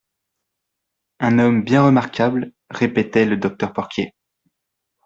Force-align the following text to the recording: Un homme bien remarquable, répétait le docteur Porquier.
Un 1.19 1.37
homme 1.37 1.63
bien 1.63 1.83
remarquable, 1.85 2.53
répétait 2.71 3.25
le 3.27 3.37
docteur 3.37 3.71
Porquier. 3.71 4.15